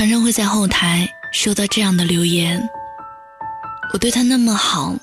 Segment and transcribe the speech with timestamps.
[0.00, 2.58] 常常会在后台收到这样的留言
[3.92, 4.94] ：“我对他那么好，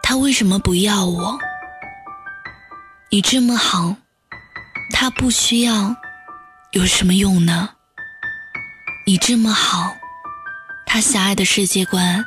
[0.00, 1.36] 他为什么不要我？
[3.10, 3.96] 你这么好，
[4.92, 5.92] 他不需要，
[6.70, 7.68] 有什么用呢？
[9.04, 9.92] 你这么好，
[10.86, 12.24] 他狭隘的世界观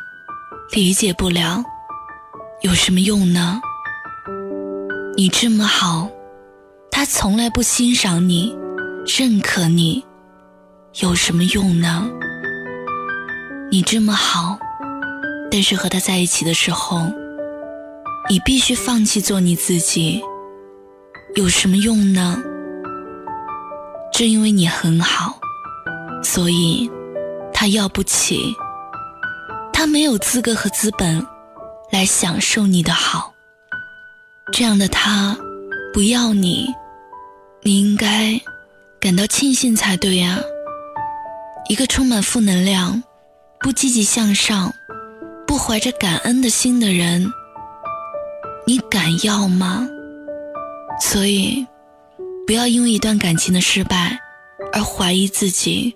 [0.73, 1.63] 理解不了，
[2.62, 3.62] 有什么用呢？
[5.16, 6.09] 你这么好，
[6.91, 8.53] 他从来不欣赏你，
[9.17, 10.05] 认可你。”
[11.02, 12.09] 有什么用呢？
[13.70, 14.58] 你这么好，
[15.52, 17.12] 但是和他在一起的时候，
[18.30, 20.22] 你必须放弃做你自己。
[21.36, 22.41] 有什么用呢？
[24.13, 25.38] 正因为你很好，
[26.23, 26.89] 所以
[27.53, 28.55] 他要不起，
[29.73, 31.22] 他没有资格和资本
[31.91, 33.34] 来享受你的好。
[34.53, 35.36] 这样的他
[35.94, 36.70] 不要你，
[37.64, 38.39] 你应该
[38.98, 40.39] 感到庆幸才对呀。
[41.67, 43.02] 一个充满负能量、
[43.59, 44.71] 不积极向上、
[45.47, 47.25] 不怀着感恩的心的人，
[48.67, 49.88] 你敢要吗？
[51.02, 51.66] 所以，
[52.45, 54.19] 不要因为一段感情的失败
[54.73, 55.95] 而怀疑自己，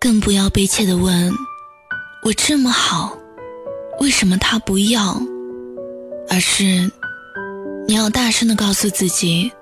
[0.00, 1.32] 更不要悲切的问
[2.26, 3.16] ：“我这么好，
[4.00, 5.16] 为什么他不要？”
[6.28, 6.90] 而是，
[7.86, 9.52] 你要大声的告诉自己：“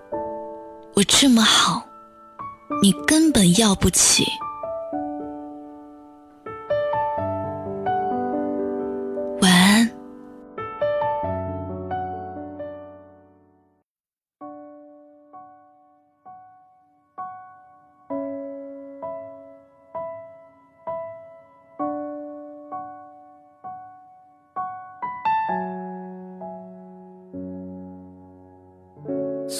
[0.96, 1.86] 我这么好，
[2.80, 4.24] 你根本要不起。”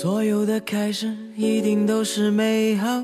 [0.05, 3.03] 所有的开始一定都是美好，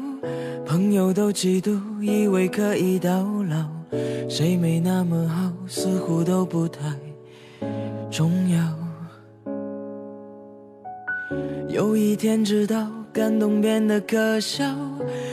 [0.66, 3.66] 朋友都嫉妒，以为可以到老。
[4.28, 6.82] 谁没那么好，似乎都不太
[8.10, 8.60] 重要。
[11.70, 14.66] 有一天知道，感动变得可笑，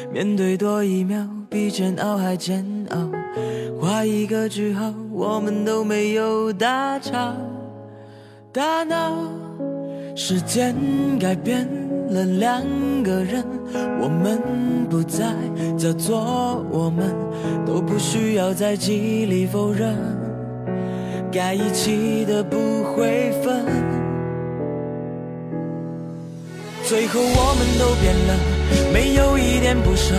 [0.09, 3.11] 面对多一秒，比煎熬还煎熬。
[3.77, 7.35] 画一个句号，我们都没有大吵
[8.53, 9.46] 大闹。
[10.19, 10.75] 时间
[11.19, 11.63] 改变
[12.09, 12.63] 了两
[13.03, 13.45] 个人，
[14.01, 14.41] 我们
[14.89, 15.23] 不再
[15.77, 17.15] 叫做我们，
[17.67, 18.97] 都不需要在记
[19.29, 19.95] 忆否认，
[21.31, 23.63] 该一起的不会分。
[26.83, 30.15] 最后我们都变了，没有一点不舍，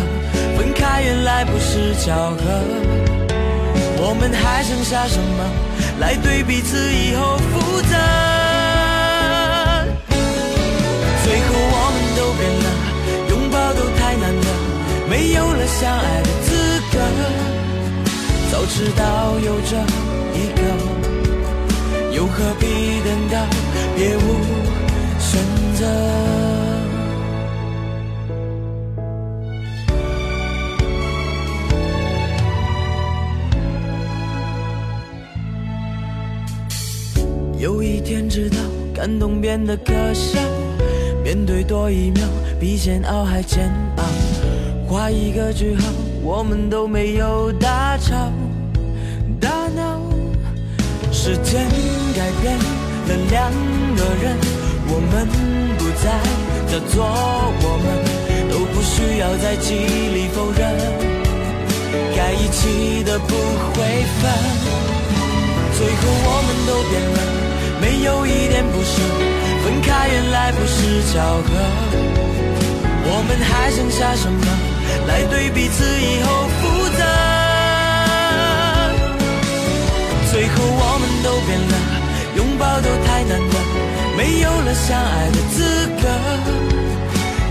[0.56, 2.38] 分开原来不是巧合。
[4.00, 5.44] 我们还剩下什么
[5.98, 8.27] 来对彼此以后负责？
[18.58, 19.76] 早知道有这
[20.34, 20.62] 一个，
[22.12, 22.66] 又何必
[23.04, 23.46] 等到
[23.94, 24.20] 别无
[25.20, 25.40] 选
[25.76, 25.86] 择？
[37.60, 38.56] 有一天知道，
[38.92, 40.40] 感动变得可笑，
[41.22, 42.26] 面对多一秒，
[42.58, 44.04] 比煎熬还煎熬。
[44.88, 45.84] 画一个句号，
[46.28, 48.14] 我们都没有大吵
[49.40, 49.98] 大闹。
[51.10, 51.66] 时间
[52.14, 52.54] 改变
[53.08, 53.50] 了两
[53.96, 54.36] 个人，
[54.88, 55.26] 我们
[55.78, 56.20] 不再
[56.68, 57.00] 叫做
[57.64, 57.88] 我们，
[58.52, 60.60] 都不需要再极力否认，
[62.14, 63.34] 该一起的不
[63.72, 63.80] 会
[64.20, 64.28] 分。
[65.78, 67.18] 最后我们都变了，
[67.80, 69.00] 没有一点不舍，
[69.64, 71.48] 分开原来不是巧合，
[73.06, 74.77] 我们还剩下什么？
[75.08, 77.02] 来对彼此以后负责。
[80.30, 81.74] 最后我们都变了，
[82.36, 83.54] 拥抱都太难得，
[84.16, 85.56] 没有了相爱的资
[86.00, 86.04] 格。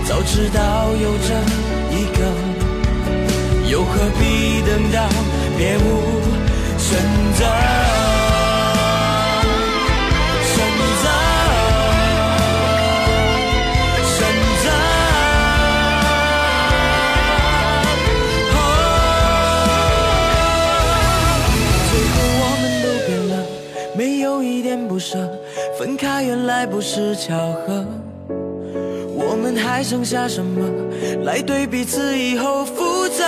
[0.06, 1.34] 早知道有这
[1.94, 2.20] 一个，
[3.68, 4.96] 又何必等到
[5.58, 6.22] 别无
[6.78, 6.96] 选
[7.36, 7.77] 择？
[23.98, 25.18] 没有一点不舍
[25.76, 27.84] 分开原来不是巧合，
[29.12, 30.64] 我们还剩下什么
[31.24, 33.24] 来对彼此以后负责？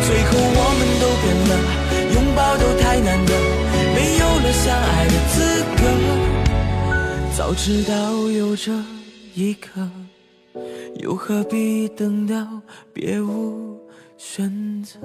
[0.00, 1.52] 最后我们都变了，
[2.14, 3.32] 拥抱都太难得，
[3.94, 5.36] 没有了相爱的资
[5.76, 5.82] 格。
[7.36, 7.92] 早知道
[8.30, 8.72] 有这
[9.34, 9.86] 一刻，
[10.96, 12.34] 又何必等到
[12.94, 13.78] 别无
[14.16, 14.96] 选择？